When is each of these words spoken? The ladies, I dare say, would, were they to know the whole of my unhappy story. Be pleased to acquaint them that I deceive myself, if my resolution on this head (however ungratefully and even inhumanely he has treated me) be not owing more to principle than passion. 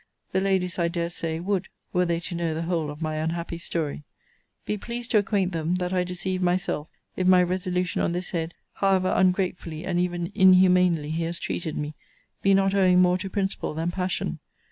The 0.31 0.41
ladies, 0.41 0.79
I 0.79 0.87
dare 0.87 1.11
say, 1.11 1.39
would, 1.39 1.67
were 1.93 2.05
they 2.05 2.19
to 2.21 2.33
know 2.33 2.55
the 2.55 2.63
whole 2.63 2.89
of 2.89 3.03
my 3.03 3.17
unhappy 3.17 3.59
story. 3.59 4.03
Be 4.65 4.75
pleased 4.75 5.11
to 5.11 5.19
acquaint 5.19 5.51
them 5.51 5.75
that 5.75 5.93
I 5.93 6.03
deceive 6.03 6.41
myself, 6.41 6.87
if 7.15 7.27
my 7.27 7.43
resolution 7.43 8.01
on 8.01 8.11
this 8.11 8.31
head 8.31 8.55
(however 8.73 9.13
ungratefully 9.15 9.85
and 9.85 9.99
even 9.99 10.31
inhumanely 10.33 11.11
he 11.11 11.21
has 11.25 11.37
treated 11.37 11.77
me) 11.77 11.93
be 12.41 12.55
not 12.55 12.73
owing 12.73 12.99
more 12.99 13.19
to 13.19 13.29
principle 13.29 13.75
than 13.75 13.91
passion. 13.91 14.39